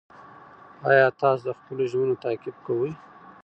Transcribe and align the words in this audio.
ایا 0.89 1.07
تاسو 1.21 1.43
د 1.47 1.51
خپلو 1.59 1.83
ژمنو 1.91 2.21
تعقیب 2.23 2.55
کوئ؟ 2.65 2.91